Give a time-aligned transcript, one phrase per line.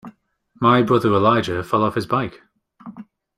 [0.59, 2.41] My brother Elijah fell off his bike.